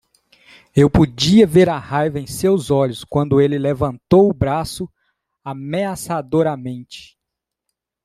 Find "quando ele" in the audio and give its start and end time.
3.03-3.59